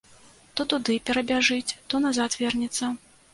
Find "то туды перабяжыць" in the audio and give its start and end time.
0.55-1.77